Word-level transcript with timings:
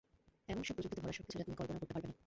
এমন 0.51 0.63
সব 0.67 0.73
প্রযুক্তিতে 0.75 1.03
ভরা 1.03 1.17
সবকিছু, 1.17 1.37
যা 1.39 1.45
তুমি 1.47 1.57
কল্পনাও 1.59 1.81
করতে 1.81 1.93
পারবে 1.95 2.07
না। 2.11 2.15